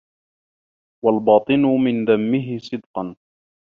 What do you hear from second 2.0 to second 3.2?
ذَمِّهِ صِدْقًا